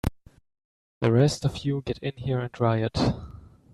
[1.01, 2.97] The rest of you get in here and riot!